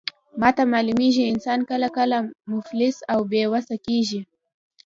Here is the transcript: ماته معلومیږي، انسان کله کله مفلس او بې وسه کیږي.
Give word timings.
ماته 0.41 0.63
معلومیږي، 0.73 1.23
انسان 1.33 1.59
کله 1.69 1.87
کله 1.97 2.17
مفلس 2.51 2.97
او 3.11 3.19
بې 3.31 3.43
وسه 3.53 3.75
کیږي. 3.85 4.21